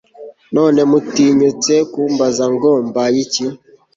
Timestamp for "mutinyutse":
0.91-1.73